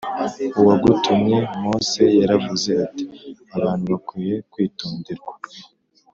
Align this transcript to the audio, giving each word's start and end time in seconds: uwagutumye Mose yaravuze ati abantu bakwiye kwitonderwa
uwagutumye 0.59 1.37
Mose 1.61 2.03
yaravuze 2.21 2.69
ati 2.85 3.03
abantu 3.55 3.85
bakwiye 3.93 4.35
kwitonderwa 4.51 5.33